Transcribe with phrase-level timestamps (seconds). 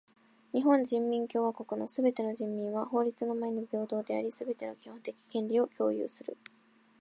[0.51, 6.35] 日本人民共和国のすべての人民は法律の前に平等であり、すべての基本的権利を享有する。